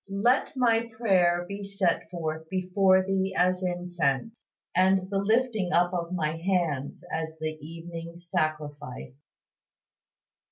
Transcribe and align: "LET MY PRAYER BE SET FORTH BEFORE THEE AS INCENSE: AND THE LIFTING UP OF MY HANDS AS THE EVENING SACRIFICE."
"LET 0.09 0.57
MY 0.57 0.89
PRAYER 0.97 1.45
BE 1.47 1.63
SET 1.63 2.09
FORTH 2.09 2.49
BEFORE 2.49 3.03
THEE 3.03 3.35
AS 3.35 3.61
INCENSE: 3.61 4.47
AND 4.75 5.07
THE 5.11 5.19
LIFTING 5.19 5.71
UP 5.73 5.93
OF 5.93 6.11
MY 6.13 6.37
HANDS 6.37 7.03
AS 7.13 7.37
THE 7.37 7.51
EVENING 7.63 8.17
SACRIFICE." 8.17 9.21